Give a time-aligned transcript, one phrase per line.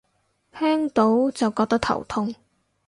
[0.57, 2.33] 聽到就覺得頭痛